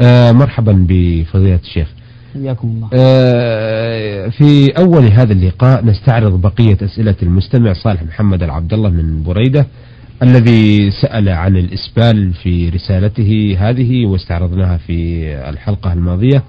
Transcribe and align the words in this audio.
آه 0.00 0.32
مرحبا 0.32 0.86
بفضيلة 0.88 1.60
الشيخ. 1.64 1.88
حياكم 2.34 2.68
الله. 2.68 2.88
آه 2.94 4.28
في 4.28 4.68
أول 4.78 5.04
هذا 5.12 5.32
اللقاء 5.32 5.84
نستعرض 5.84 6.40
بقية 6.40 6.78
أسئلة 6.82 7.14
المستمع 7.22 7.72
صالح 7.72 8.02
محمد 8.02 8.42
العبد 8.42 8.72
الله 8.72 8.90
من 8.90 9.22
بريدة 9.22 9.66
الذي 10.22 10.90
سأل 10.90 11.28
عن 11.28 11.56
الإسبال 11.56 12.32
في 12.32 12.68
رسالته 12.68 13.56
هذه 13.58 14.06
واستعرضناها 14.06 14.76
في 14.76 15.26
الحلقة 15.48 15.92
الماضية. 15.92 16.42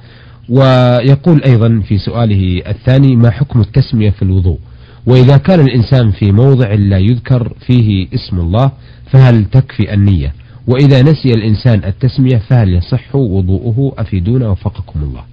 ويقول 0.50 1.44
أيضا 1.44 1.82
في 1.88 1.98
سؤاله 1.98 2.62
الثاني 2.68 3.16
ما 3.16 3.30
حكم 3.32 3.62
التسمية 3.62 4.10
في 4.10 4.22
الوضوء؟ 4.22 4.60
وإذا 5.06 5.38
كان 5.38 5.60
الإنسان 5.60 6.12
في 6.12 6.32
موضع 6.32 6.74
لا 6.74 6.98
يذكر 6.98 7.54
فيه 7.68 8.08
اسم 8.14 8.40
الله 8.40 8.72
فهل 9.12 9.46
تكفي 9.46 9.94
النية؟ 9.94 10.34
وإذا 10.68 11.02
نسي 11.02 11.30
الإنسان 11.30 11.84
التسمية 11.84 12.38
فهل 12.38 12.70
يصح 12.70 13.16
وضوءه 13.16 13.94
أفيدونا 13.98 14.50
وفقكم 14.50 15.04
الله؟ 15.04 15.24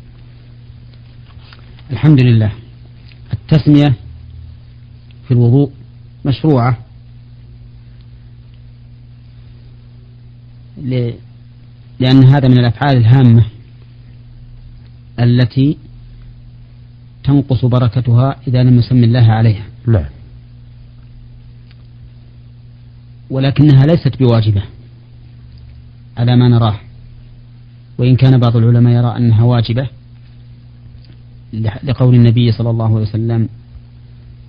الحمد 1.91 2.23
لله. 2.25 2.53
التسمية 3.33 3.95
في 5.29 5.31
الوضوء 5.31 5.71
مشروعة 6.25 6.79
لأن 12.01 12.25
هذا 12.25 12.49
من 12.49 12.59
الأفعال 12.59 12.97
الهامة 12.97 13.45
التي 15.21 15.79
تنقص 17.25 17.65
بركتها 17.65 18.37
إذا 18.49 18.63
لم 18.63 18.79
يسمي 18.79 19.05
الله 19.05 19.33
عليها. 19.33 19.65
نعم. 19.87 20.05
ولكنها 23.31 23.87
ليست 23.87 24.17
بواجبة. 24.19 24.63
على 26.17 26.37
ما 26.37 26.49
نراه. 26.49 26.81
وإن 27.99 28.17
كان 28.17 28.39
بعض 28.39 28.57
العلماء 28.57 28.93
يرى 28.93 29.17
أنها 29.17 29.45
واجبة 29.45 29.89
لقول 31.83 32.15
النبي 32.15 32.53
صلى 32.53 32.71
الله 32.71 32.95
عليه 32.95 33.09
وسلم 33.09 33.49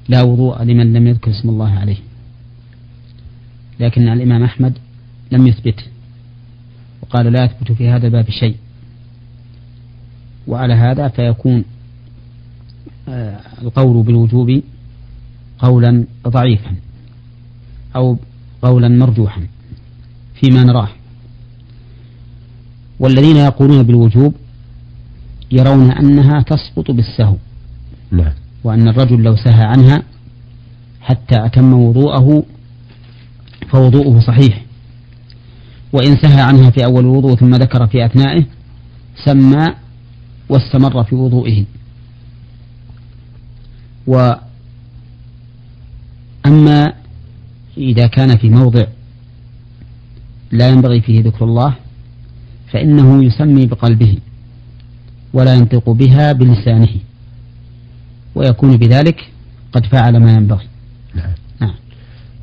لا 0.09 0.21
وضوء 0.21 0.63
لمن 0.63 0.93
لم 0.93 1.07
يذكر 1.07 1.31
اسم 1.31 1.49
الله 1.49 1.69
عليه. 1.69 1.97
لكن 3.79 4.07
الإمام 4.07 4.43
أحمد 4.43 4.73
لم 5.31 5.47
يثبت 5.47 5.89
وقال 7.01 7.25
لا 7.25 7.43
يثبت 7.43 7.71
في 7.71 7.89
هذا 7.89 8.07
الباب 8.07 8.29
شيء. 8.29 8.55
وعلى 10.47 10.73
هذا 10.73 11.07
فيكون 11.07 11.63
آه، 13.09 13.39
القول 13.61 14.03
بالوجوب 14.03 14.61
قولا 15.59 16.05
ضعيفا 16.27 16.75
أو 17.95 18.17
قولا 18.61 18.87
مرجوحا 18.87 19.47
فيما 20.35 20.63
نراه. 20.63 20.89
والذين 23.03 23.37
يقولون 23.37 23.83
بالوجوب 23.83 24.33
يرون 25.51 25.91
أنها 25.91 26.41
تسقط 26.41 26.91
بالسهو 26.91 27.35
نعم. 28.11 28.33
وأن 28.63 28.87
الرجل 28.87 29.23
لو 29.23 29.35
سهى 29.35 29.63
عنها 29.63 30.03
حتى 31.01 31.45
أتم 31.45 31.73
وضوءه 31.73 32.43
فوضوءه 33.69 34.19
صحيح. 34.19 34.65
وإن 35.93 36.17
سهى 36.17 36.41
عنها 36.41 36.69
في 36.69 36.85
أول 36.85 37.03
الوضوء 37.03 37.35
ثم 37.35 37.55
ذكر 37.55 37.87
في 37.87 38.05
أثنائه 38.05 38.45
سمى 39.25 39.67
واستمر 40.49 41.03
في 41.03 41.15
وضوئه. 41.15 41.65
وأما 44.07 44.43
إذا 47.77 48.07
كان 48.07 48.37
في 48.37 48.49
موضع 48.49 48.85
لا 50.51 50.69
ينبغي 50.69 51.01
فيه 51.01 51.21
ذكر 51.21 51.45
الله 51.45 51.82
فإنه 52.73 53.23
يسمي 53.23 53.65
بقلبه 53.65 54.17
ولا 55.33 55.53
ينطق 55.53 55.89
بها 55.89 56.31
بلسانه 56.31 56.89
ويكون 58.35 58.77
بذلك 58.77 59.29
قد 59.73 59.85
فعل 59.85 60.17
ما 60.17 60.33
ينبغي 60.33 60.65
نعم. 61.15 61.31
نعم. 61.61 61.73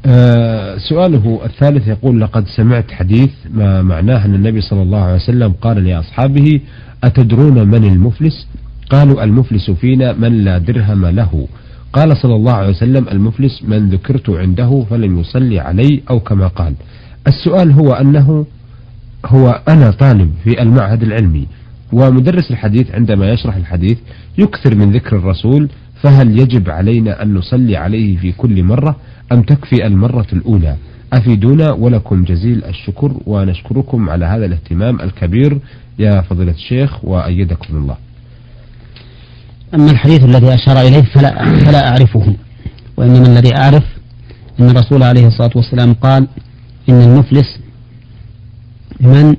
آه 0.07 0.79
سؤاله 0.79 1.41
الثالث 1.45 1.89
يقول 1.89 2.21
لقد 2.21 2.47
سمعت 2.57 2.91
حديث 2.91 3.31
ما 3.55 3.83
معناه 3.83 4.25
أن 4.25 4.35
النبي 4.35 4.61
صلى 4.61 4.83
الله 4.83 4.99
عليه 4.99 5.15
وسلم 5.15 5.53
قال 5.53 5.85
لأصحابه 5.85 6.61
أتدرون 7.05 7.69
من 7.69 7.85
المفلس 7.85 8.47
قالوا 8.91 9.25
المفلس 9.25 9.71
فينا 9.71 10.13
من 10.13 10.45
لا 10.45 10.59
درهم 10.59 11.07
له 11.07 11.49
قال 11.93 12.17
صلى 12.17 12.35
الله 12.35 12.53
عليه 12.53 12.71
وسلم 12.71 13.09
المفلس 13.09 13.63
من 13.63 13.89
ذكرت 13.89 14.31
عنده 14.31 14.85
فلم 14.91 15.19
يصلي 15.19 15.61
علي 15.61 16.03
أو 16.11 16.21
كما 16.21 16.47
قال 16.47 16.75
السؤال 17.27 17.73
هو 17.73 17.93
أنه 17.93 18.47
هو 19.27 19.61
أنا 19.69 19.91
طالب 19.91 20.35
في 20.45 20.63
المعهد 20.63 21.03
العلمي 21.03 21.47
ومدرس 21.93 22.51
الحديث 22.51 22.91
عندما 22.91 23.31
يشرح 23.31 23.57
الحديث 23.57 23.99
يكثر 24.39 24.75
من 24.75 24.93
ذكر 24.93 25.17
الرسول 25.17 25.69
فهل 26.03 26.39
يجب 26.41 26.71
علينا 26.71 27.23
أن 27.23 27.35
نصلي 27.35 27.77
عليه 27.77 28.17
في 28.17 28.33
كل 28.33 28.63
مرة 28.65 28.97
أم 29.33 29.43
تكفي 29.43 29.87
المرة 29.87 30.27
الأولى؟ 30.33 30.77
أفيدونا 31.13 31.73
ولكم 31.73 32.25
جزيل 32.25 32.65
الشكر 32.65 33.13
ونشكركم 33.27 34.11
على 34.11 34.25
هذا 34.25 34.45
الاهتمام 34.47 35.01
الكبير 35.01 35.59
يا 35.99 36.21
فضيلة 36.21 36.53
الشيخ 36.53 37.05
وأيدكم 37.05 37.77
الله. 37.77 37.97
أما 39.75 39.91
الحديث 39.91 40.25
الذي 40.25 40.55
أشار 40.55 40.81
إليه 40.81 41.03
فلا, 41.03 41.45
فلا 41.65 41.89
أعرفه 41.89 42.35
وإنما 42.97 43.27
الذي 43.27 43.57
أعرف 43.57 43.85
أن 44.61 44.71
الرسول 44.71 45.03
عليه 45.03 45.27
الصلاة 45.27 45.51
والسلام 45.57 45.95
قال 45.95 46.27
إن 46.89 47.03
المفلس 47.03 47.59
من 49.01 49.37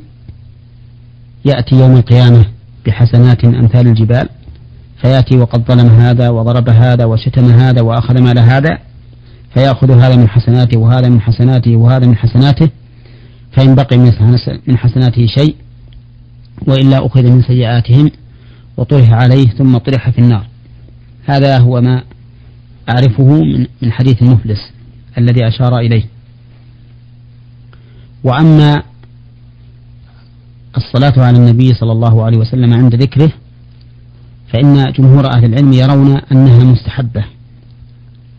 يأتي 1.46 1.76
يوم 1.76 1.96
القيامة 1.98 2.46
بحسنات 2.86 3.46
أمثال 3.46 3.88
الجبال 3.88 4.30
فيأتي 5.02 5.38
وقد 5.38 5.64
ظلم 5.68 5.88
هذا 5.88 6.30
وضرب 6.30 6.70
هذا 6.70 7.06
وشتم 7.06 7.46
هذا 7.46 7.82
وأخذ 7.82 8.22
مال 8.22 8.40
هذا 8.40 8.78
فيأخذ 9.54 9.92
هذا 9.92 10.16
من 10.16 10.30
حسناته 10.30 10.80
وهذا 10.80 11.10
من 11.10 11.22
حسناته 11.22 11.76
وهذا 11.76 12.06
من 12.06 12.16
حسناته 12.16 12.70
فإن 13.52 13.76
بقي 13.76 13.98
من 14.68 14.78
حسناته 14.78 15.28
شيء 15.28 15.56
وإلا 16.68 17.06
أخذ 17.06 17.24
من 17.24 17.42
سيئاتهم 17.42 18.12
وطرح 18.78 19.12
عليه 19.12 19.48
ثم 19.48 19.78
طرح 19.78 20.10
في 20.10 20.20
النار. 20.20 20.48
هذا 21.26 21.58
هو 21.58 21.82
ما 21.82 22.04
أعرفه 22.90 23.44
من 23.82 23.92
حديث 23.92 24.22
المفلس 24.22 24.60
الذي 25.18 25.48
أشار 25.48 25.80
إليه. 25.80 26.04
وأما 28.24 28.84
الصلاة 30.94 31.25
على 31.25 31.38
النبي 31.38 31.74
صلى 31.74 31.91
الله 31.91 32.24
عليه 32.24 32.38
وسلم 32.38 32.74
عند 32.74 32.96
ذكره 32.96 33.31
فإن 34.47 34.91
جمهور 34.91 35.25
أهل 35.34 35.46
العلم 35.46 35.74
يرون 35.74 36.18
أنها 36.31 36.63
مستحبة 36.63 37.25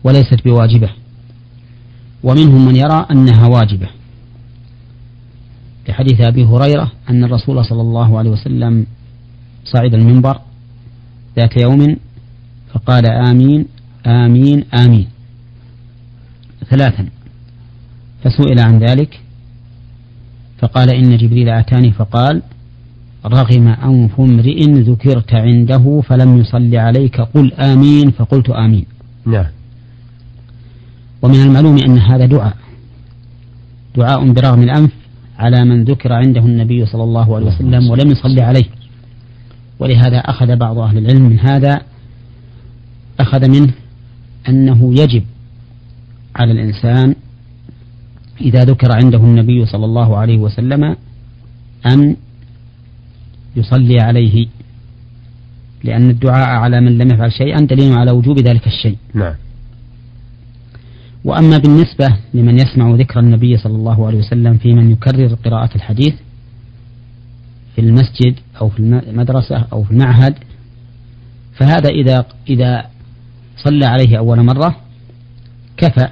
وليست 0.03 0.45
بواجبة 0.45 0.89
ومنهم 2.23 2.65
من 2.65 2.75
يرى 2.75 3.05
أنها 3.11 3.47
واجبة. 3.47 3.87
لحديث 5.89 6.21
أبي 6.21 6.45
هريرة 6.45 6.91
أن 7.09 7.23
الرسول 7.23 7.65
صلى 7.65 7.81
الله 7.81 8.17
عليه 8.17 8.29
وسلم 8.29 8.85
صعد 9.65 9.93
المنبر 9.93 10.39
ذات 11.37 11.61
يوم 11.63 11.97
فقال 12.73 13.05
آمين 13.05 13.65
آمين 14.05 14.65
آمين. 14.73 15.07
ثلاثا 16.69 17.09
فسئل 18.23 18.59
عن 18.59 18.79
ذلك 18.79 19.22
فقال 20.63 20.89
إن 20.89 21.17
جبريل 21.17 21.49
أتاني 21.49 21.91
فقال 21.91 22.41
رغم 23.25 23.67
أنف 23.67 24.19
امرئ 24.19 24.65
ذكرت 24.65 25.33
عنده 25.33 26.01
فلم 26.07 26.37
يصل 26.37 26.75
عليك 26.75 27.21
قل 27.21 27.53
آمين 27.53 28.11
فقلت 28.11 28.49
آمين. 28.49 28.85
نعم. 29.25 29.45
ومن 31.21 31.41
المعلوم 31.41 31.77
أن 31.77 31.97
هذا 31.97 32.25
دعاء. 32.25 32.57
دعاء 33.95 34.31
برغم 34.31 34.63
الأنف 34.63 34.91
على 35.39 35.65
من 35.65 35.83
ذكر 35.83 36.13
عنده 36.13 36.41
النبي 36.41 36.85
صلى 36.85 37.03
الله 37.03 37.35
عليه 37.35 37.45
وسلم 37.45 37.89
ولم 37.89 38.11
يصلي 38.11 38.41
عليه. 38.41 38.65
ولهذا 39.79 40.17
أخذ 40.17 40.55
بعض 40.55 40.77
أهل 40.79 40.97
العلم 40.97 41.29
من 41.29 41.39
هذا 41.39 41.81
أخذ 43.19 43.49
منه 43.49 43.73
أنه 44.49 44.93
يجب 44.93 45.23
على 46.35 46.51
الإنسان 46.51 47.15
إذا 48.41 48.63
ذكر 48.63 48.91
عنده 48.91 49.17
النبي 49.17 49.65
صلى 49.65 49.85
الله 49.85 50.17
عليه 50.17 50.37
وسلم 50.37 50.95
أن 51.85 52.15
يصلي 53.55 53.97
عليه 54.01 54.47
لأن 55.83 56.09
الدعاء 56.09 56.49
على 56.49 56.81
من 56.81 56.97
لم 56.97 57.11
يفعل 57.11 57.31
شيئا 57.31 57.59
دليل 57.59 57.93
على 57.93 58.11
وجوب 58.11 58.39
ذلك 58.39 58.67
الشيء. 58.67 58.97
نعم. 59.13 59.33
وأما 61.23 61.57
بالنسبة 61.57 62.17
لمن 62.33 62.55
يسمع 62.55 62.95
ذكر 62.95 63.19
النبي 63.19 63.57
صلى 63.57 63.75
الله 63.75 64.07
عليه 64.07 64.17
وسلم 64.17 64.57
في 64.57 64.73
من 64.73 64.91
يكرر 64.91 65.33
قراءة 65.45 65.75
الحديث 65.75 66.13
في 67.75 67.81
المسجد 67.81 68.35
أو 68.61 68.69
في 68.69 68.79
المدرسة 68.79 69.57
أو 69.73 69.83
في 69.83 69.91
المعهد 69.91 70.35
فهذا 71.53 71.89
إذا 71.89 72.25
إذا 72.49 72.85
صلى 73.57 73.85
عليه 73.85 74.17
أول 74.17 74.43
مرة 74.43 74.75
كفى. 75.77 76.07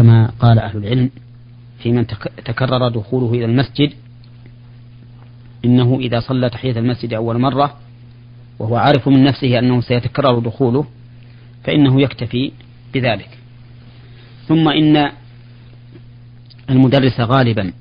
كما 0.00 0.32
قال 0.40 0.58
أهل 0.58 0.78
العلم 0.78 1.10
في 1.82 1.92
من 1.92 2.06
تكرر 2.44 2.88
دخوله 2.88 3.30
إلى 3.30 3.44
المسجد 3.44 3.92
إنه 5.64 5.98
إذا 6.00 6.20
صلى 6.20 6.50
تحية 6.50 6.78
المسجد 6.78 7.14
أول 7.14 7.38
مرة 7.38 7.76
وهو 8.58 8.76
عارف 8.76 9.08
من 9.08 9.24
نفسه 9.24 9.58
أنه 9.58 9.80
سيتكرر 9.80 10.38
دخوله 10.38 10.86
فإنه 11.64 12.02
يكتفي 12.02 12.52
بذلك. 12.94 13.28
ثم 14.48 14.68
إن 14.68 15.10
المدرس 16.70 17.20
غالبا 17.20 17.72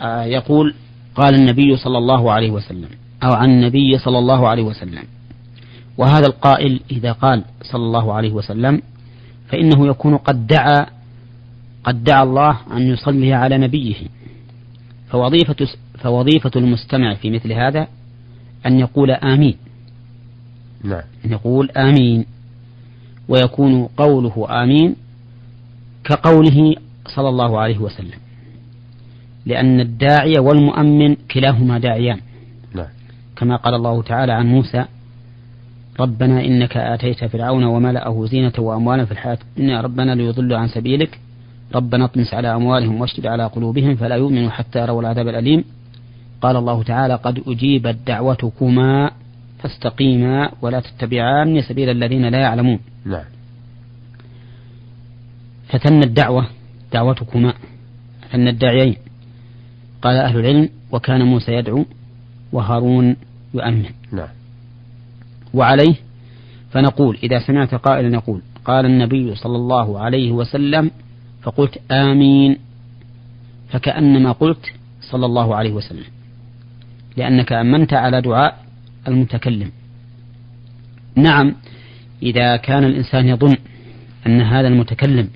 آه، 0.00 0.24
يقول 0.24 0.74
قال 1.14 1.34
النبي 1.34 1.76
صلى 1.76 1.98
الله 1.98 2.32
عليه 2.32 2.50
وسلم 2.50 2.88
أو 3.22 3.32
عن 3.32 3.50
النبي 3.50 3.98
صلى 3.98 4.18
الله 4.18 4.48
عليه 4.48 4.62
وسلم. 4.62 5.04
وهذا 5.98 6.26
القائل 6.26 6.80
إذا 6.90 7.12
قال 7.12 7.44
صلى 7.62 7.82
الله 7.82 8.12
عليه 8.12 8.30
وسلم 8.30 8.82
فإنه 9.48 9.86
يكون 9.86 10.16
قد 10.16 10.46
دعا 10.46 10.86
قد 11.84 12.04
دعا 12.04 12.22
الله 12.22 12.58
أن 12.72 12.82
يصلي 12.82 13.34
على 13.34 13.58
نبيه. 13.58 13.94
فوظيفة 15.08 15.66
فوظيفة 15.98 16.50
المستمع 16.56 17.14
في 17.14 17.30
مثل 17.30 17.52
هذا 17.52 17.86
أن 18.66 18.78
يقول 18.78 19.10
آمين. 19.10 19.56
نعم. 20.84 21.02
أن 21.24 21.32
يقول 21.32 21.70
آمين. 21.70 22.26
ويكون 23.28 23.86
قوله 23.86 24.62
آمين 24.62 24.96
كقوله 26.04 26.74
صلى 27.06 27.28
الله 27.28 27.60
عليه 27.60 27.78
وسلم. 27.78 28.18
لأن 29.46 29.80
الداعي 29.80 30.38
والمؤمن 30.38 31.14
كلاهما 31.14 31.78
داعيان. 31.78 32.20
نعم. 32.74 32.88
كما 33.36 33.56
قال 33.56 33.74
الله 33.74 34.02
تعالى 34.02 34.32
عن 34.32 34.46
موسى 34.46 34.84
ربنا 36.00 36.44
إنك 36.44 36.76
آتيت 36.76 37.24
فرعون 37.24 37.64
وملأه 37.64 38.26
زينة 38.26 38.52
وأموالا 38.58 39.04
في 39.04 39.12
الحياة 39.12 39.38
الدنيا. 39.48 39.80
ربنا 39.80 40.14
ليضلوا 40.14 40.58
عن 40.58 40.68
سبيلك. 40.68 41.18
ربنا 41.74 42.04
اطمس 42.04 42.34
على 42.34 42.54
أموالهم 42.54 43.00
واشدد 43.00 43.26
على 43.26 43.46
قلوبهم 43.46 43.96
فلا 43.96 44.16
يؤمنوا 44.16 44.50
حتى 44.50 44.78
يروا 44.78 45.00
العذاب 45.00 45.28
الأليم. 45.28 45.64
قال 46.40 46.56
الله 46.56 46.82
تعالى 46.82 47.14
قد 47.14 47.42
أجيبت 47.46 47.96
دعوتكما 48.06 49.10
فاستقيما 49.58 50.50
ولا 50.62 50.80
تتبعان 50.80 51.62
سبيل 51.62 51.90
الذين 51.90 52.28
لا 52.28 52.38
يعلمون. 52.38 52.78
نعم. 53.04 53.24
فتن 55.68 56.02
الدعوة 56.02 56.46
دعوتكما. 56.92 57.52
فتن 58.22 58.48
الداعيين. 58.48 58.96
قال 60.02 60.16
أهل 60.16 60.38
العلم 60.38 60.68
وكان 60.92 61.22
موسى 61.22 61.52
يدعو 61.52 61.84
وهارون 62.52 63.16
يؤمن. 63.54 63.84
نعم. 64.12 64.28
وعليه 65.56 65.94
فنقول 66.70 67.18
إذا 67.22 67.38
سمعت 67.38 67.74
قائلا 67.74 68.14
يقول 68.14 68.40
قال 68.64 68.86
النبي 68.86 69.34
صلى 69.34 69.56
الله 69.56 70.00
عليه 70.00 70.32
وسلم 70.32 70.90
فقلت 71.42 71.78
آمين 71.90 72.58
فكأنما 73.68 74.32
قلت 74.32 74.72
صلى 75.00 75.26
الله 75.26 75.54
عليه 75.54 75.72
وسلم 75.72 76.04
لأنك 77.16 77.52
أمنت 77.52 77.92
على 77.94 78.20
دعاء 78.20 78.64
المتكلم. 79.08 79.70
نعم 81.16 81.54
إذا 82.22 82.56
كان 82.56 82.84
الإنسان 82.84 83.28
يظن 83.28 83.56
أن 84.26 84.40
هذا 84.40 84.68
المتكلم 84.68 85.28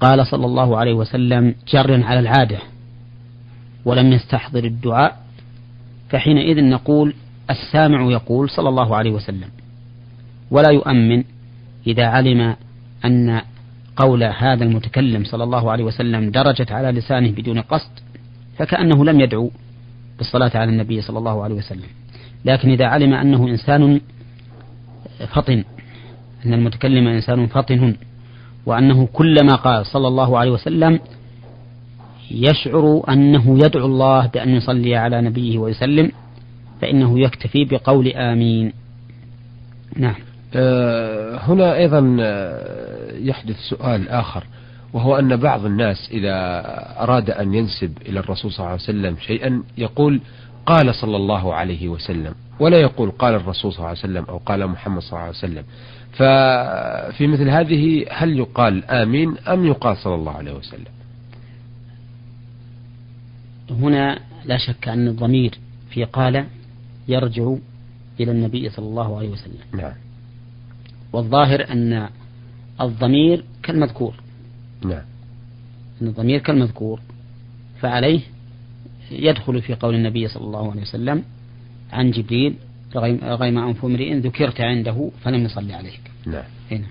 قال 0.00 0.26
صلى 0.26 0.46
الله 0.46 0.76
عليه 0.76 0.94
وسلم 0.94 1.54
جر 1.68 2.04
على 2.04 2.20
العادة 2.20 2.58
ولم 3.84 4.12
يستحضر 4.12 4.64
الدعاء 4.64 5.24
فحينئذ 6.10 6.64
نقول 6.64 7.14
السامع 7.50 8.10
يقول 8.10 8.50
صلى 8.50 8.68
الله 8.68 8.96
عليه 8.96 9.10
وسلم 9.10 9.48
ولا 10.50 10.70
يؤمن 10.70 11.24
إذا 11.86 12.06
علم 12.06 12.56
أن 13.04 13.40
قول 13.96 14.24
هذا 14.24 14.64
المتكلم 14.64 15.24
صلى 15.24 15.44
الله 15.44 15.70
عليه 15.72 15.84
وسلم 15.84 16.30
درجت 16.30 16.72
على 16.72 16.98
لسانه 16.98 17.30
بدون 17.30 17.60
قصد 17.60 17.90
فكأنه 18.58 19.04
لم 19.04 19.20
يدعو 19.20 19.50
بالصلاة 20.18 20.50
على 20.54 20.70
النبي 20.70 21.00
صلى 21.00 21.18
الله 21.18 21.42
عليه 21.42 21.54
وسلم. 21.54 21.88
لكن 22.44 22.70
إذا 22.70 22.86
علم 22.86 23.14
أنه 23.14 23.48
إنسان 23.48 24.00
فطن 25.34 25.64
أن 26.46 26.54
المتكلم 26.54 27.08
إنسان 27.08 27.46
فطن 27.46 27.96
وأنه 28.66 29.08
كلما 29.12 29.54
قال 29.54 29.86
صلى 29.86 30.08
الله 30.08 30.38
عليه 30.38 30.50
وسلم 30.50 31.00
يشعر 32.30 33.02
أنه 33.08 33.58
يدعو 33.64 33.86
الله 33.86 34.26
بأن 34.26 34.48
يصلي 34.48 34.96
على 34.96 35.20
نبيه 35.20 35.58
ويسلم 35.58 36.12
فإنه 36.80 37.20
يكتفي 37.20 37.64
بقول 37.64 38.08
آمين. 38.08 38.72
نعم. 39.96 40.14
أه 40.54 41.36
هنا 41.36 41.76
أيضا 41.76 42.16
آه، 42.20 43.12
يحدث 43.18 43.56
سؤال 43.56 44.08
آخر 44.08 44.44
وهو 44.92 45.18
أن 45.18 45.36
بعض 45.36 45.64
الناس 45.64 46.08
إذا 46.10 46.34
أراد 47.02 47.30
أن 47.30 47.54
ينسب 47.54 47.98
إلى 48.06 48.20
الرسول 48.20 48.52
صلى 48.52 48.58
الله 48.58 48.70
عليه 48.70 48.82
وسلم 48.82 49.16
شيئا 49.20 49.62
يقول 49.78 50.20
قال 50.66 50.94
صلى 50.94 51.16
الله 51.16 51.54
عليه 51.54 51.88
وسلم 51.88 52.34
ولا 52.60 52.80
يقول 52.80 53.10
قال 53.10 53.34
الرسول 53.34 53.72
صلى 53.72 53.78
الله 53.78 53.88
عليه 53.88 53.98
وسلم 53.98 54.24
أو 54.28 54.38
قال 54.38 54.66
محمد 54.66 55.02
صلى 55.02 55.10
الله 55.12 55.20
عليه 55.20 55.30
وسلم. 55.30 55.64
ففي 56.12 57.26
مثل 57.26 57.48
هذه 57.48 58.06
هل 58.10 58.38
يقال 58.38 58.84
آمين 58.84 59.38
أم 59.38 59.66
يقال 59.66 59.96
صلى 59.96 60.14
الله 60.14 60.32
عليه 60.32 60.52
وسلم؟ 60.52 60.94
هنا 63.70 64.18
لا 64.44 64.58
شك 64.58 64.88
أن 64.88 65.08
الضمير 65.08 65.58
في 65.90 66.04
قال 66.04 66.46
يرجع 67.08 67.54
إلى 68.20 68.30
النبي 68.32 68.70
صلى 68.70 68.86
الله 68.86 69.18
عليه 69.18 69.28
وسلم. 69.28 69.58
نعم. 69.72 69.92
والظاهر 71.12 71.70
أن 71.70 72.08
الضمير 72.80 73.44
كالمذكور. 73.62 74.14
نعم. 74.84 75.02
أن 76.02 76.06
الضمير 76.06 76.38
كالمذكور 76.38 77.00
فعليه 77.80 78.20
يدخل 79.10 79.62
في 79.62 79.74
قول 79.74 79.94
النبي 79.94 80.28
صلى 80.28 80.44
الله 80.44 80.70
عليه 80.70 80.82
وسلم 80.82 81.22
عن 81.92 82.10
جبريل 82.10 82.54
رغم 82.96 83.58
أنف 83.58 83.84
امرئ 83.84 84.14
ذكرت 84.14 84.60
عنده 84.60 85.10
فلم 85.22 85.44
يصلي 85.44 85.74
عليك. 85.74 86.00
نعم. 86.26 86.44
هنا. 86.70 86.86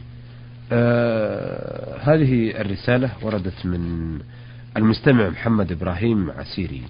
آه 0.71 1.97
هذه 1.97 2.61
الرسالة 2.61 3.11
وردت 3.21 3.65
من 3.65 4.19
المستمع 4.77 5.29
محمد 5.29 5.71
إبراهيم 5.71 6.31
عسيري. 6.31 6.81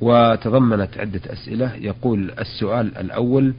وتضمنت 0.00 0.98
عدة 0.98 1.20
أسئلة. 1.26 1.74
يقول 1.80 2.30
السؤال 2.38 2.96
الأول 2.96 3.54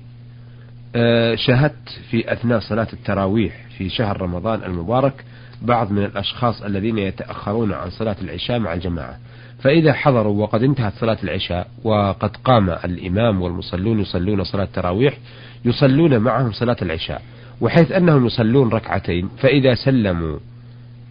آه 0.95 1.35
شاهدت 1.35 1.89
في 2.09 2.33
أثناء 2.33 2.59
صلاة 2.59 2.87
التراويح 2.93 3.65
في 3.77 3.89
شهر 3.89 4.21
رمضان 4.21 4.63
المبارك 4.63 5.25
بعض 5.61 5.91
من 5.91 6.05
الأشخاص 6.05 6.61
الذين 6.61 6.97
يتأخرون 6.97 7.73
عن 7.73 7.89
صلاة 7.89 8.15
العشاء 8.21 8.59
مع 8.59 8.73
الجماعة. 8.73 9.17
فإذا 9.59 9.93
حضروا 9.93 10.41
وقد 10.41 10.63
انتهت 10.63 10.93
صلاة 10.99 11.17
العشاء 11.23 11.67
وقد 11.83 12.37
قام 12.37 12.69
الإمام 12.69 13.41
والمصلون 13.41 13.99
يصلون 13.99 14.43
صلاة 14.43 14.63
التراويح 14.63 15.17
يصلون 15.65 16.17
معهم 16.17 16.51
صلاة 16.51 16.77
العشاء. 16.81 17.21
وحيث 17.61 17.91
أنهم 17.91 18.25
يصلون 18.25 18.69
ركعتين 18.69 19.29
فإذا 19.37 19.75
سلموا 19.75 20.39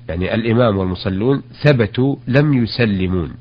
يعني 0.09 0.35
الإمام 0.35 0.79
والمصلون 0.79 1.43
ثبتوا 1.63 2.17
لم 2.29 2.65
يسلمون. 2.65 3.33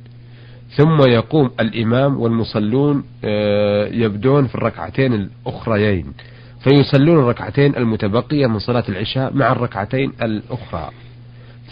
ثم 0.75 1.01
يقوم 1.07 1.51
الإمام 1.59 2.19
والمصلون 2.19 3.03
آه، 3.23 3.87
يبدون 3.87 4.47
في 4.47 4.55
الركعتين 4.55 5.13
الأخريين. 5.13 6.13
فيصلون 6.63 7.19
الركعتين 7.19 7.75
المتبقية 7.75 8.47
من 8.47 8.59
صلاة 8.59 8.83
العشاء 8.89 9.33
مع 9.33 9.51
الركعتين 9.51 10.13
الأخرى. 10.21 10.89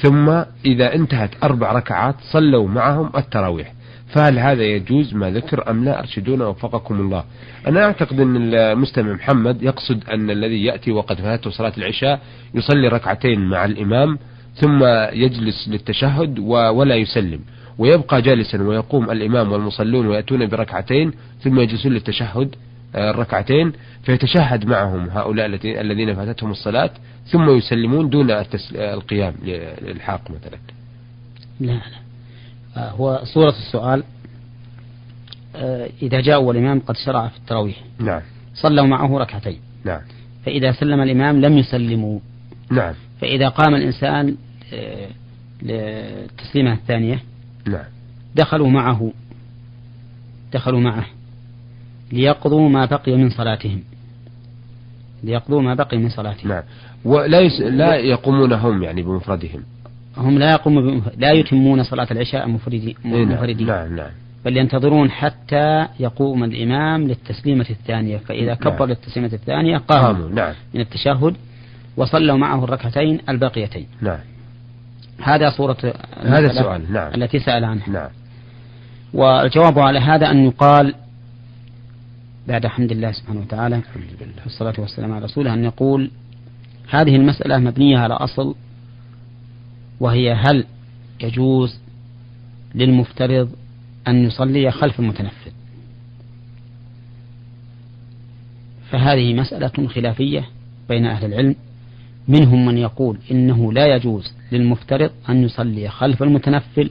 ثم 0.02 0.30
إذا 0.66 0.96
انتهت 0.96 1.30
أربع 1.44 1.72
ركعات 1.72 2.16
صلوا 2.32 2.68
معهم 2.68 3.10
التراويح. 3.18 3.74
فهل 4.14 4.40
هذا 4.40 4.64
يجوز 4.64 5.14
ما 5.14 5.32
ذكر 5.32 5.70
أم 5.70 5.86
لا؟ 5.86 6.00
أرشدونا 6.00 6.48
وفقكم 6.48 7.00
الله. 7.00 7.24
أنا 7.68 7.86
أعتقد 7.86 8.20
أن 8.20 8.54
المستمع 8.54 9.14
محمد 9.14 9.64
يقصد 9.64 10.04
أن 10.10 10.30
الذي 10.30 10.64
يأتي 10.64 10.92
وقد 10.92 11.22
فاته 11.22 11.50
صلاة 11.50 11.74
العشاء 11.78 12.20
يصلي 12.54 12.88
ركعتين 12.88 13.50
مع 13.50 13.66
الإمام 13.66 14.18
ثم 14.62 14.84
يجلس 15.14 15.68
للتشهد 15.68 16.40
ولا 16.40 16.96
يسلم. 16.96 17.40
ويبقى 17.80 18.22
جالسا 18.22 18.62
ويقوم 18.64 19.12
الإمام 19.12 19.52
والمصلون 19.52 20.08
ويأتون 20.08 20.48
بركعتين 20.48 21.12
ثم 21.42 21.60
يجلسون 21.60 21.92
للتشهد 21.92 22.56
آه، 22.96 23.12
الركعتين 23.12 23.74
فيتشهد 24.04 24.66
معهم 24.66 25.10
هؤلاء 25.10 25.46
الذين 25.82 26.16
فاتتهم 26.16 26.52
الصلاة 26.52 26.90
ثم 27.26 27.58
يسلمون 27.58 28.10
دون 28.10 28.32
القيام 28.76 29.34
للحاق 29.82 30.22
مثلا. 30.32 30.58
لا 31.60 31.72
لا. 31.72 31.82
آه، 32.78 32.90
هو 32.90 33.22
صورة 33.24 33.50
السؤال 33.68 34.04
آه، 35.56 35.90
إذا 36.02 36.22
جاء 36.22 36.42
والإمام 36.42 36.80
قد 36.80 36.96
شرع 37.06 37.28
في 37.28 37.38
التراويح. 37.38 37.84
نعم. 38.00 38.22
صلوا 38.56 38.86
معه 38.86 39.18
ركعتين. 39.18 39.60
نعم. 39.86 40.02
فإذا 40.46 40.72
سلم 40.72 41.02
الإمام 41.02 41.42
لم 41.42 41.58
يسلموا. 41.58 42.20
نعم. 42.72 42.94
فإذا 43.22 43.50
قام 43.50 43.76
الإنسان 43.76 44.28
آه، 44.30 44.49
للتسليمة 45.62 46.74
الثانية. 46.74 47.20
نعم. 47.68 47.84
دخلوا 48.36 48.70
معه 48.70 49.12
دخلوا 50.54 50.80
معه 50.80 51.06
ليقضوا 52.12 52.70
ما 52.70 52.86
بقي 52.86 53.16
من 53.18 53.30
صلاتهم. 53.30 53.84
ليقضوا 55.24 55.62
ما 55.62 55.74
بقي 55.74 55.98
من 55.98 56.10
صلاتهم. 56.10 56.52
نعم. 56.52 56.64
ولا 57.06 57.40
يس... 57.40 57.62
لا 57.62 57.96
يقومون 57.96 58.54
هم 58.54 58.84
يعني 58.84 59.02
بمفردهم. 59.02 59.64
هم 60.18 60.40
لا 60.40 60.52
يقومون 60.52 60.88
بمفرد... 60.88 61.14
لا 61.18 61.32
يتمون 61.32 61.84
صلاة 61.84 62.08
العشاء 62.12 62.48
مفردين 62.48 62.96
إيه، 63.06 63.12
نعم. 63.12 63.32
مفردين 63.32 63.68
نعم 63.68 63.96
نعم. 63.96 64.12
بل 64.46 64.58
ينتظرون 64.58 65.12
حتى 65.12 65.88
يقوم 66.00 66.44
الإمام 66.44 67.08
للتسليمة 67.08 67.66
الثانية. 67.70 68.18
فإذا 68.18 68.54
كبر 68.54 68.80
نعم. 68.80 68.90
للتسليمة 68.90 69.34
الثانية 69.34 69.78
قاموا 69.78 70.08
قاموا 70.08 70.30
نعم. 70.30 70.54
من 70.74 70.82
التشهد 70.82 71.36
وصلوا 71.98 72.38
معه 72.38 72.64
الركعتين 72.64 73.20
الباقيتين. 73.30 73.88
نعم. 74.02 74.20
هذا 75.22 75.50
صورة 75.50 75.94
هذا 76.24 76.52
السؤال 76.52 76.94
نعم. 76.94 77.14
التي 77.14 77.40
سأل 77.40 77.66
عنها. 77.66 77.90
نعم. 77.90 78.10
والجواب 79.14 79.80
على 79.80 80.00
هذا 80.00 80.32
أن 80.32 80.46
يقال 80.46 80.96
بعد 82.48 82.68
حمد 82.68 82.92
الله 82.92 83.12
سبحانه 83.12 83.40
وتعالى 83.40 83.76
الحمد 83.76 84.04
لله. 84.22 84.44
والصلاة 84.44 84.74
والسلام 84.78 85.12
على 85.14 85.26
رسوله 85.26 85.54
أن 85.54 85.64
يقول 85.64 86.12
هذه 86.90 87.16
المسألة 87.16 87.58
مبنية 87.58 87.98
على 87.98 88.14
أصل 88.14 88.56
وهي 90.00 90.34
هل 90.34 90.66
يجوز 91.22 91.80
للمفترض 92.76 93.50
أن 94.08 94.26
يصلي 94.26 94.72
خلف 94.72 95.00
المتنفذ 95.00 95.52
فهذه 98.92 99.34
مسألة 99.34 99.88
خلافية 99.88 100.46
بين 100.90 101.06
أهل 101.06 101.26
العلم 101.26 101.56
منهم 102.30 102.66
من 102.66 102.78
يقول 102.78 103.18
إنه 103.32 103.74
لا 103.74 103.96
يجوز 103.96 104.34
للمفترض 104.52 105.12
أن 105.30 105.44
يصلي 105.44 105.90
خلف 105.90 106.24
المتنفل 106.24 106.90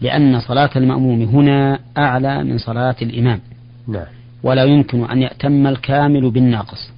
لأن 0.00 0.40
صلاة 0.40 0.70
المأموم 0.76 1.22
هنا 1.22 1.78
أعلى 1.98 2.44
من 2.44 2.58
صلاة 2.58 2.96
الإمام. 3.02 3.40
نعم. 3.88 4.04
ولا 4.42 4.64
يمكن 4.64 5.04
أن 5.04 5.22
يأتم 5.22 5.66
الكامل 5.66 6.30
بالناقص. 6.30 6.90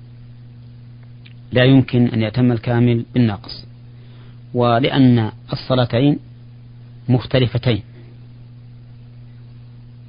لا 1.52 1.64
يمكن 1.64 2.06
أن 2.06 2.22
يأتم 2.22 2.52
الكامل 2.52 3.04
بالناقص. 3.14 3.66
ولأن 4.54 5.30
الصلاتين 5.52 6.18
مختلفتين. 7.08 7.82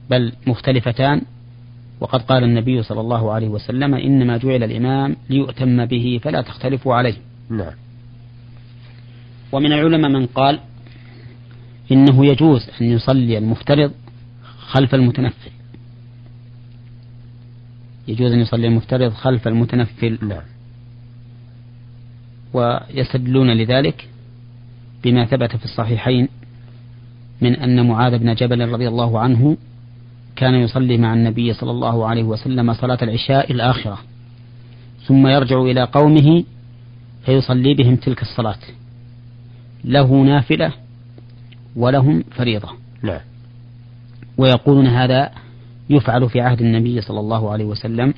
بل 0.09 0.31
مختلفتان. 0.47 1.21
وقد 1.99 2.21
قال 2.21 2.43
النبي 2.43 2.83
صلى 2.83 3.01
الله 3.01 3.31
عليه 3.31 3.47
وسلم 3.47 3.95
إنما 3.95 4.37
جعل 4.37 4.63
الإمام 4.63 5.15
ليؤتم 5.29 5.85
به 5.85 6.19
فلا 6.23 6.41
تختلفوا 6.41 6.95
عليه. 6.95 7.28
نعم. 7.49 7.73
ومن 9.51 9.73
العلماء 9.73 10.11
من 10.11 10.25
قال 10.25 10.59
إنه 11.91 12.25
يجوز 12.25 12.69
أن 12.81 12.85
يصلي 12.85 13.37
المفترض 13.37 13.91
خلف 14.59 14.95
المتنفل. 14.95 15.51
يجوز 18.07 18.31
أن 18.31 18.39
يصلي 18.39 18.67
المفترض 18.67 19.13
خلف 19.13 19.47
المتنفل. 19.47 20.17
نعم. 20.21 20.43
ويستدلون 22.53 23.51
لذلك 23.51 24.07
بما 25.03 25.25
ثبت 25.25 25.55
في 25.55 25.65
الصحيحين 25.65 26.27
من 27.41 27.55
أن 27.55 27.87
معاذ 27.87 28.17
بن 28.17 28.33
جبل 28.33 28.69
رضي 28.69 28.87
الله 28.87 29.19
عنه 29.19 29.57
كان 30.35 30.53
يصلي 30.53 30.97
مع 30.97 31.13
النبي 31.13 31.53
صلى 31.53 31.71
الله 31.71 32.07
عليه 32.07 32.23
وسلم 32.23 32.73
صلاة 32.73 32.97
العشاء 33.01 33.51
الآخرة 33.51 33.99
ثم 35.07 35.27
يرجع 35.27 35.61
إلى 35.61 35.83
قومه 35.83 36.43
فيصلي 37.29 37.73
بهم 37.73 37.95
تلك 37.95 38.21
الصلاة. 38.21 38.59
له 39.83 40.23
نافلة 40.23 40.73
ولهم 41.75 42.23
فريضة. 42.31 42.69
نعم. 43.03 43.21
ويقولون 44.37 44.87
هذا 44.87 45.31
يفعل 45.89 46.29
في 46.29 46.41
عهد 46.41 46.61
النبي 46.61 47.01
صلى 47.01 47.19
الله 47.19 47.51
عليه 47.51 47.65
وسلم 47.65 48.13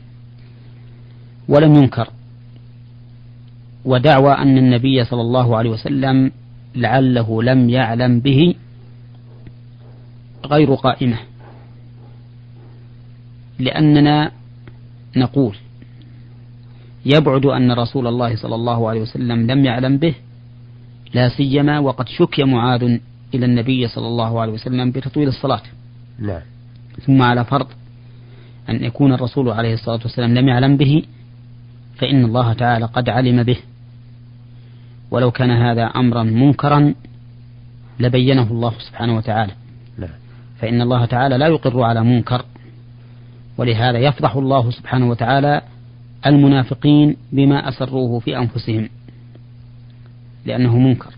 ولم 1.48 1.76
ينكر. 1.76 2.10
ودعوى 3.86 4.34
أن 4.34 4.58
النبي 4.58 5.06
صلى 5.06 5.22
الله 5.22 5.58
عليه 5.58 5.70
وسلم 5.70 6.32
لعله 6.76 7.44
لم 7.44 7.70
يعلم 7.70 8.20
به 8.20 8.56
غير 10.46 10.74
قائمة. 10.74 11.18
لأننا 13.60 14.32
نقول 15.18 15.56
يبعد 17.06 17.46
أن 17.46 17.72
رسول 17.72 18.08
الله 18.08 18.36
صلى 18.36 18.56
الله 18.56 18.90
عليه 18.90 19.02
وسلم 19.02 19.52
لم 19.52 19.66
يعلم 19.66 19.98
به 19.98 20.16
لا 21.14 21.30
سيما 21.30 21.80
وقد 21.80 22.08
شكي 22.08 22.44
معاذ 22.44 22.84
إلى 23.34 23.46
النبي 23.46 23.88
صلى 23.88 24.08
الله 24.08 24.42
عليه 24.42 24.54
وسلم 24.54 24.92
بتطويل 24.92 25.28
الصلاة. 25.28 25.62
نعم. 26.20 26.42
ثم 27.06 27.22
على 27.22 27.46
فرض 27.46 27.68
أن 28.70 28.84
يكون 28.84 29.14
الرسول 29.14 29.50
عليه 29.50 29.74
الصلاة 29.74 30.00
والسلام 30.04 30.34
لم 30.34 30.48
يعلم 30.48 30.78
به 30.78 31.04
فإن 31.96 32.26
الله 32.26 32.54
تعالى 32.54 32.86
قد 32.86 33.10
علم 33.10 33.44
به. 33.44 33.58
ولو 35.12 35.32
كان 35.32 35.52
هذا 35.52 35.84
أمرا 35.84 36.24
منكرا 36.24 36.94
لبينه 38.00 38.52
الله 38.52 38.74
سبحانه 38.80 39.18
وتعالى. 39.18 39.52
نعم. 39.98 40.10
فإن 40.60 40.82
الله 40.82 41.06
تعالى 41.06 41.38
لا 41.38 41.48
يقر 41.48 41.82
على 41.82 42.04
منكر 42.04 42.46
ولهذا 43.58 43.98
يفضح 43.98 44.36
الله 44.36 44.72
سبحانه 44.72 45.10
وتعالى 45.10 45.62
المنافقين 46.26 47.18
بما 47.32 47.70
أسروه 47.70 48.20
في 48.20 48.38
أنفسهم 48.38 48.90
لأنه 50.46 50.78
منكر. 50.80 51.14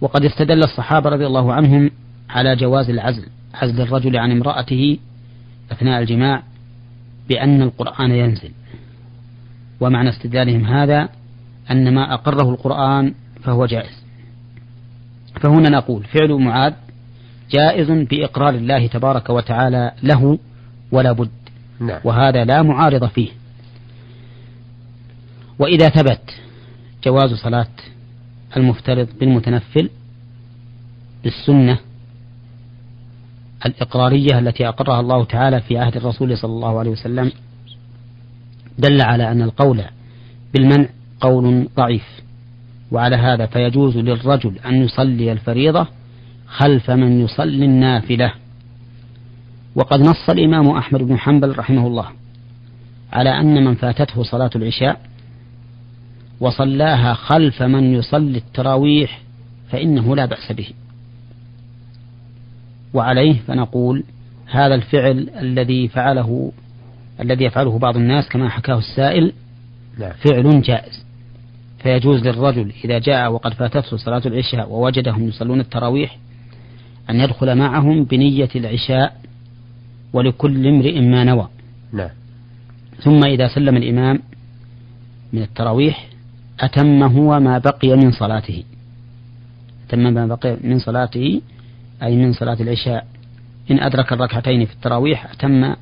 وقد 0.00 0.24
استدل 0.24 0.62
الصحابة 0.62 1.10
رضي 1.10 1.26
الله 1.26 1.52
عنهم 1.52 1.90
على 2.30 2.56
جواز 2.56 2.90
العزل 2.90 3.26
عزل 3.54 3.80
الرجل 3.80 4.16
عن 4.16 4.30
امرأته 4.30 4.98
أثناء 5.72 6.00
الجماع 6.00 6.42
بأن 7.28 7.62
القرآن 7.62 8.10
ينزل. 8.10 8.50
ومعنى 9.80 10.08
استدلالهم 10.08 10.64
هذا 10.64 11.08
أن 11.70 11.94
ما 11.94 12.14
أقره 12.14 12.50
القرآن 12.50 13.14
فهو 13.42 13.66
جائز. 13.66 14.04
فهنا 15.40 15.68
نقول 15.68 16.04
فعل 16.04 16.32
معاذ 16.32 16.72
جائز 17.50 17.90
بإقرار 17.90 18.54
الله 18.54 18.86
تبارك 18.86 19.30
وتعالى 19.30 19.92
له 20.02 20.38
ولا 20.92 21.12
بد 21.12 21.30
نعم. 21.80 22.00
وهذا 22.04 22.44
لا 22.44 22.62
معارض 22.62 23.08
فيه. 23.08 23.30
وإذا 25.58 25.88
ثبت 25.88 26.20
جواز 27.04 27.34
صلاة 27.34 27.66
المفترض 28.56 29.08
بالمتنفل 29.20 29.90
بالسنة 31.24 31.78
الإقرارية 33.66 34.38
التي 34.38 34.68
أقرها 34.68 35.00
الله 35.00 35.24
تعالى 35.24 35.60
في 35.60 35.78
عهد 35.78 35.96
الرسول 35.96 36.38
صلى 36.38 36.52
الله 36.52 36.78
عليه 36.78 36.90
وسلم 36.90 37.32
دل 38.78 39.02
على 39.02 39.32
أن 39.32 39.42
القول 39.42 39.84
بالمنع 40.54 40.88
قول 41.20 41.68
ضعيف. 41.76 42.20
وعلى 42.92 43.16
هذا 43.16 43.46
فيجوز 43.46 43.96
للرجل 43.96 44.58
أن 44.58 44.74
يصلي 44.74 45.32
الفريضة 45.32 45.86
خلف 46.46 46.90
من 46.90 47.20
يصلي 47.20 47.64
النافلة. 47.64 48.32
وقد 49.74 50.00
نص 50.00 50.30
الإمام 50.30 50.68
أحمد 50.68 51.02
بن 51.02 51.18
حنبل 51.18 51.58
رحمه 51.58 51.86
الله 51.86 52.06
على 53.12 53.40
أن 53.40 53.64
من 53.64 53.74
فاتته 53.74 54.22
صلاة 54.22 54.50
العشاء 54.56 55.00
وصلاها 56.40 57.14
خلف 57.14 57.62
من 57.62 57.94
يصلي 57.94 58.38
التراويح 58.38 59.20
فإنه 59.70 60.16
لا 60.16 60.24
بأس 60.24 60.52
به. 60.52 60.68
وعليه 62.94 63.40
فنقول 63.46 64.04
هذا 64.46 64.74
الفعل 64.74 65.30
الذي 65.40 65.88
فعله 65.88 66.52
الذي 67.20 67.44
يفعله 67.44 67.78
بعض 67.78 67.96
الناس 67.96 68.28
كما 68.28 68.48
حكاه 68.48 68.78
السائل 68.78 69.32
فعل 69.98 70.62
جائز. 70.62 71.04
فيجوز 71.82 72.26
للرجل 72.26 72.72
إذا 72.84 72.98
جاء 72.98 73.32
وقد 73.32 73.54
فاتته 73.54 73.96
صلاة 73.96 74.22
العشاء 74.26 74.68
ووجدهم 74.68 75.28
يصلون 75.28 75.60
التراويح 75.60 76.16
أن 77.10 77.20
يدخل 77.20 77.58
معهم 77.58 78.04
بنية 78.04 78.48
العشاء 78.56 79.20
ولكل 80.12 80.66
امرئ 80.66 81.00
ما 81.00 81.24
نوى. 81.24 81.48
نعم. 81.92 82.10
ثم 83.02 83.24
إذا 83.24 83.48
سلم 83.48 83.76
الإمام 83.76 84.18
من 85.32 85.42
التراويح 85.42 86.08
أتم 86.60 87.02
هو 87.02 87.40
ما 87.40 87.58
بقي 87.58 87.96
من 87.96 88.12
صلاته. 88.12 88.64
أتم 89.88 89.98
ما 89.98 90.26
بقي 90.26 90.56
من 90.64 90.78
صلاته 90.78 91.40
أي 92.02 92.16
من 92.16 92.32
صلاة 92.32 92.56
العشاء. 92.60 93.06
إن 93.70 93.80
أدرك 93.80 94.12
الركعتين 94.12 94.64
في 94.64 94.72
التراويح 94.72 95.30
أتم 95.30 95.74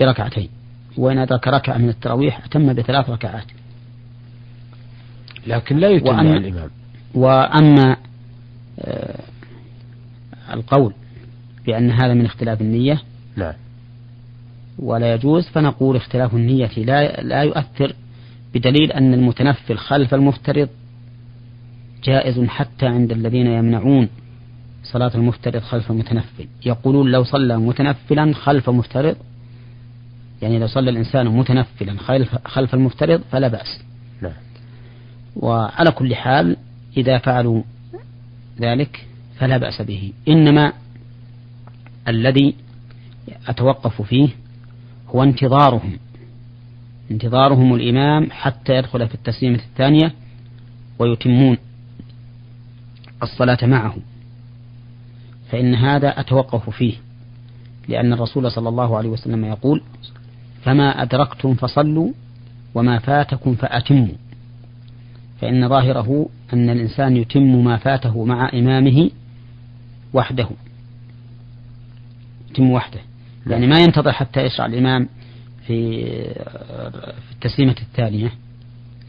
بركعتين. 0.00 0.48
وإن 0.96 1.18
أدرك 1.18 1.48
ركعة 1.48 1.78
من 1.78 1.88
التراويح 1.88 2.44
أتم 2.44 2.72
بثلاث 2.72 3.10
ركعات. 3.10 3.44
لكن 5.46 5.76
لا 5.76 5.88
يتم 5.88 6.06
وأما- 6.06 6.20
الإمام. 6.20 6.70
وأما 7.14 7.96
آه، 8.80 9.20
القول 10.52 10.94
بأن 11.66 11.90
هذا 11.90 12.14
من 12.14 12.24
اختلاف 12.24 12.60
النية 12.60 13.02
نعم. 13.36 13.54
ولا 14.78 15.14
يجوز 15.14 15.48
فنقول 15.48 15.96
اختلاف 15.96 16.34
النية 16.34 16.70
لا 16.76 17.22
لا 17.22 17.42
يؤثر 17.42 17.94
بدليل 18.54 18.92
أن 18.92 19.14
المتنفل 19.14 19.78
خلف 19.78 20.14
المفترض 20.14 20.68
جائز 22.04 22.40
حتى 22.40 22.86
عند 22.86 23.12
الذين 23.12 23.46
يمنعون 23.46 24.08
صلاة 24.82 25.10
المفترض 25.14 25.62
خلف 25.62 25.90
المتنفل. 25.90 26.46
يقولون 26.66 27.10
لو 27.10 27.24
صلى 27.24 27.58
متنفلا 27.58 28.34
خلف 28.34 28.70
مفترض 28.70 29.16
يعني 30.42 30.58
لو 30.58 30.66
صلى 30.66 30.90
الإنسان 30.90 31.26
متنفلا 31.26 31.98
خلف, 31.98 32.38
خلف 32.44 32.74
المفترض 32.74 33.22
فلا 33.30 33.48
بأس. 33.48 33.82
نعم. 34.22 34.32
وعلى 35.36 35.90
كل 35.90 36.14
حال 36.14 36.56
إذا 36.96 37.18
فعلوا 37.18 37.62
ذلك 38.60 39.06
فلا 39.38 39.56
بأس 39.56 39.82
به. 39.82 40.12
إنما 40.28 40.72
الذي 42.08 42.54
أتوقف 43.48 44.02
فيه 44.02 44.28
هو 45.08 45.22
انتظارهم. 45.22 45.98
انتظارهم 47.10 47.74
الإمام 47.74 48.28
حتى 48.30 48.76
يدخل 48.76 49.08
في 49.08 49.14
التسليمة 49.14 49.58
الثانية 49.58 50.12
ويتمون 50.98 51.56
الصلاة 53.22 53.58
معه. 53.62 53.96
فإن 55.50 55.74
هذا 55.74 56.20
أتوقف 56.20 56.70
فيه 56.70 56.94
لأن 57.88 58.12
الرسول 58.12 58.50
صلى 58.50 58.68
الله 58.68 58.96
عليه 58.96 59.08
وسلم 59.08 59.44
يقول 59.44 59.82
فما 60.62 61.02
أدركتم 61.02 61.54
فصلوا 61.54 62.12
وما 62.74 62.98
فاتكم 62.98 63.54
فأتموا. 63.54 64.14
فإن 65.40 65.68
ظاهره 65.68 66.28
أن 66.52 66.70
الإنسان 66.70 67.16
يتم 67.16 67.64
ما 67.64 67.76
فاته 67.76 68.24
مع 68.24 68.50
إمامه 68.54 69.10
وحده 70.14 70.48
يتم 72.50 72.70
وحده. 72.70 73.00
يعني 73.46 73.66
ما 73.66 73.78
ينتظر 73.78 74.12
حتى 74.12 74.40
يشرع 74.40 74.66
الإمام 74.66 75.08
في 75.66 76.04
في 76.94 77.32
التسليمة 77.32 77.76
الثانية 77.82 78.32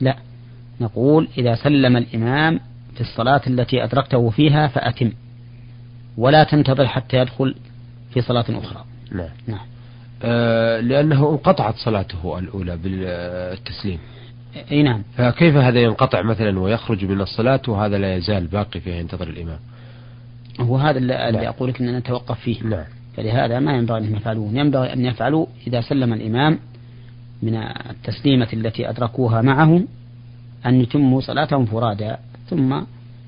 لا 0.02 0.18
نقول 0.82 1.28
إذا 1.38 1.56
سلم 1.56 1.98
الإمام 1.98 2.60
في 2.96 3.02
الصلاة 3.02 3.42
التي 3.48 3.84
أدركته 3.84 4.30
فيها 4.30 4.68
فأتم 4.68 5.12
ولا 6.18 6.44
تنتظر 6.44 6.88
حتى 6.88 7.18
يدخل 7.18 7.56
في 8.14 8.22
صلاة 8.22 8.46
أخرى. 8.50 8.84
نعم, 9.12 9.30
نعم. 9.48 9.66
آه 10.24 10.80
لأنه 10.80 11.30
انقطعت 11.30 11.76
صلاته 11.76 12.40
الأولى 12.40 12.78
بالتسليم. 12.78 14.00
إي 14.72 14.84
نعم. 14.84 15.04
فكيف 15.18 15.56
هذا 15.56 15.80
ينقطع 15.80 16.22
مثلا 16.22 16.60
ويخرج 16.60 17.06
من 17.06 17.22
الصلاة 17.22 17.62
وهذا 17.68 17.98
لا 17.98 18.16
يزال 18.16 18.48
باقي 18.48 18.80
فيه 18.80 18.94
ينتظر 18.94 19.28
الإمام؟ 19.28 19.60
هو 20.60 20.78
هذا 20.78 20.98
اللي 20.98 21.32
نعم. 21.32 21.46
أقول 21.46 21.70
لك 21.70 21.82
أننا 21.82 22.00
نتوقف 22.00 22.40
فيه. 22.40 22.64
نعم. 22.64 22.86
فلهذا 23.18 23.60
ما 23.60 23.78
ينبغي 23.78 23.98
أن 23.98 24.16
يفعلون 24.16 24.58
ينبغي 24.58 24.94
أن 24.94 25.06
يفعلوا 25.06 25.46
إذا 25.68 25.82
سلم 25.82 26.14
الإمام 26.14 26.60
من 27.44 27.56
التسليمة 27.90 28.48
التي 28.54 28.90
أدركوها 28.90 29.42
معه 29.42 29.84
أن 30.66 30.82
يتموا 30.82 31.22
صلاتهم 31.22 31.66
فرادى 31.66 32.16
ثم 32.50 32.82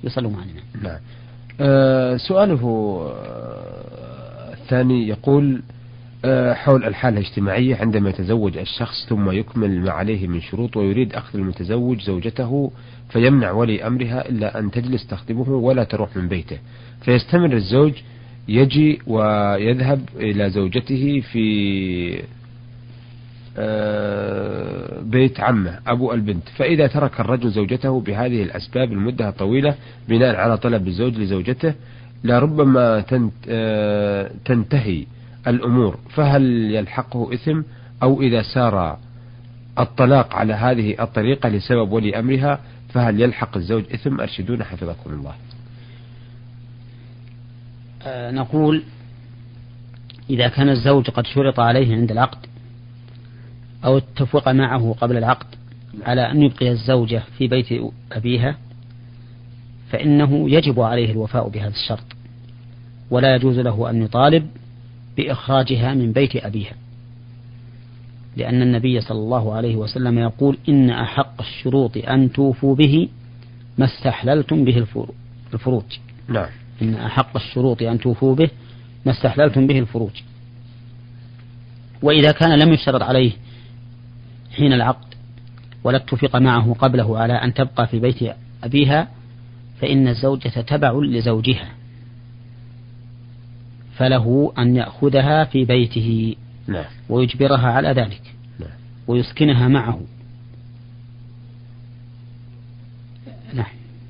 يصلوا 0.04 0.32
مع 0.32 0.40
الإمام. 0.44 0.64
نعم. 0.84 1.00
أه 1.60 2.18
سؤاله 2.18 3.02
آه، 3.16 4.54
الثاني 4.54 5.08
يقول 5.08 5.62
أه 6.26 6.54
حول 6.54 6.84
الحالة 6.84 7.18
الاجتماعية 7.18 7.76
عندما 7.76 8.10
يتزوج 8.10 8.58
الشخص 8.58 9.06
ثم 9.10 9.32
يكمل 9.32 9.82
ما 9.82 9.92
عليه 9.92 10.28
من 10.28 10.42
شروط 10.42 10.78
ويريد 10.78 11.14
أخذ 11.14 11.40
المتزوج 11.40 12.02
زوجته 12.02 12.72
فيمنع 13.10 13.52
ولي 13.52 13.88
أمرها 13.88 14.30
إلا 14.30 14.60
أن 14.60 14.72
تجلس 14.72 15.08
تخدمه 15.08 15.50
ولا 15.50 15.84
تروح 15.84 16.18
من 16.18 16.28
بيته. 16.28 16.58
فيستمر 17.02 17.54
الزوج 17.54 17.94
يجي 18.48 19.00
ويذهب 19.08 20.10
إلى 20.16 20.50
زوجته 20.50 21.24
في 21.32 22.22
آه، 23.58 25.02
بيت 25.02 25.40
عمه 25.40 25.80
أبو 25.88 26.14
البنت. 26.14 26.50
فإذا 26.58 26.88
ترك 26.88 27.20
الرجل 27.20 27.50
زوجته 27.50 28.02
بهذه 28.02 28.44
الأسباب 28.44 28.92
المدة 28.92 29.30
الطويلة 29.30 29.76
بناء 30.10 30.36
على 30.36 30.58
طلب 30.58 30.88
الزوج 30.88 31.18
لزوجته 31.18 31.74
لربما 32.24 33.04
آه، 33.50 34.32
تنتهي 34.46 35.06
الأمور. 35.48 36.00
فهل 36.10 36.44
يلحقه 36.72 37.34
إثم؟ 37.34 37.62
أو 38.04 38.22
إذا 38.22 38.42
سار 38.42 38.98
الطلاق 39.80 40.36
على 40.36 40.54
هذه 40.54 40.96
الطريقة 41.00 41.50
لسبب 41.50 41.92
ولي 41.92 42.20
أمرها 42.20 42.60
فهل 42.90 43.22
يلحق 43.22 43.58
الزوج 43.58 43.84
إثم؟ 43.94 44.22
أرشدونا 44.22 44.64
حفظكم 44.64 45.14
الله. 45.14 45.34
نقول 48.08 48.84
إذا 50.30 50.48
كان 50.48 50.70
الزوج 50.70 51.10
قد 51.10 51.26
شرط 51.28 51.60
عليه 51.60 51.96
عند 51.96 52.12
العقد 52.12 52.46
أو 53.86 53.98
اتفق 53.98 54.50
معه 54.50 54.96
قبل 55.02 55.18
العقد 55.18 55.48
على 56.04 56.32
أن 56.32 56.42
يبقي 56.42 56.72
الزوجة 56.72 57.24
في 57.38 57.48
بيت 57.48 57.68
أبيها 58.12 58.58
فإنه 59.90 60.50
يجب 60.50 60.80
عليه 60.80 61.12
الوفاء 61.12 61.50
بهذا 61.50 61.74
الشرط 61.74 62.06
ولا 63.12 63.36
يجوز 63.36 63.60
له 63.60 63.90
أن 63.90 64.02
يطالب 64.02 64.48
بإخراجها 65.18 65.94
من 65.94 66.12
بيت 66.12 66.36
أبيها 66.36 66.74
لأن 68.38 68.62
النبي 68.62 69.02
صلى 69.02 69.18
الله 69.18 69.54
عليه 69.54 69.76
وسلم 69.76 70.20
يقول 70.20 70.58
إن 70.70 70.90
أحق 70.90 71.42
الشروط 71.42 71.98
أن 71.98 72.32
توفوا 72.32 72.76
به 72.76 73.10
ما 73.78 73.86
استحللتم 73.86 74.66
به 74.66 74.86
الفروج. 75.54 75.84
نعم. 76.28 76.50
إن 76.82 76.96
أحق 76.96 77.36
الشروط 77.36 77.82
أن 77.82 78.00
توفوا 78.00 78.36
به 78.36 78.50
ما 79.06 79.12
استحللتم 79.12 79.68
به 79.68 79.80
الفروج. 79.80 80.22
وإذا 82.02 82.32
كان 82.32 82.60
لم 82.60 82.74
يشترط 82.74 83.02
عليه 83.02 83.32
حين 84.56 84.74
العقد 84.74 85.16
ولا 85.84 85.98
اتفق 85.98 86.36
معه 86.36 86.74
قبله 86.74 87.20
على 87.20 87.34
أن 87.34 87.54
تبقى 87.54 87.88
في 87.88 88.00
بيت 88.00 88.36
أبيها 88.64 89.08
فإن 89.82 90.08
الزوجة 90.08 90.50
تبع 90.50 91.00
لزوجها. 91.04 91.70
فله 93.98 94.54
أن 94.58 94.76
يأخذها 94.76 95.44
في 95.44 95.66
بيته 95.66 96.36
نعم. 96.68 96.86
ويجبرها 97.10 97.72
على 97.72 97.88
ذلك 97.88 98.22
نعم. 98.60 98.70
ويسكنها 99.08 99.68
معه. 99.68 100.02
نعم. 103.54 103.66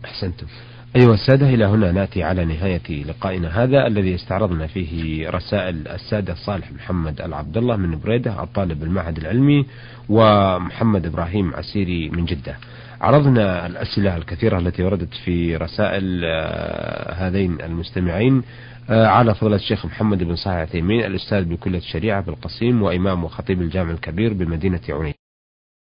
أحسنتم. 0.06 0.48
أيها 0.96 1.14
السادة 1.14 1.50
إلى 1.50 1.66
هنا 1.66 1.92
نأتي 1.92 2.24
على 2.24 2.46
نهاية 2.46 3.04
لقائنا 3.04 3.64
هذا 3.64 3.88
الذي 3.88 4.16
استعرضنا 4.16 4.68
فيه 4.68 5.30
رسائل 5.30 5.88
السادة 5.88 6.36
صالح 6.36 6.72
محمد 6.72 7.22
العبد 7.22 7.58
الله 7.58 7.76
من 7.76 8.00
بريدة 8.00 8.44
الطالب 8.44 8.80
بالمعهد 8.80 9.18
العلمي 9.18 9.66
ومحمد 10.10 11.06
إبراهيم 11.06 11.54
عسيري 11.56 12.10
من 12.10 12.26
جدة. 12.26 12.58
عرضنا 13.02 13.66
الأسئلة 13.66 14.18
الكثيرة 14.18 14.60
التي 14.60 14.84
وردت 14.84 15.14
في 15.26 15.56
رسائل 15.56 16.22
آه، 16.26 17.14
هذين 17.14 17.62
المستمعين 17.62 18.44
آه، 18.90 19.08
على 19.08 19.36
فضيلة 19.36 19.56
الشيخ 19.56 19.86
محمد 19.86 20.24
بن 20.24 20.36
صالح 20.36 20.58
عثيمين 20.58 21.06
الأستاذ 21.06 21.44
بكلية 21.46 21.78
الشريعة 21.78 22.22
بالقصيم 22.22 22.82
وإمام 22.84 23.24
وخطيب 23.24 23.62
الجامع 23.62 23.92
الكبير 23.92 24.34
بمدينة 24.34 24.82
عوني 24.90 25.15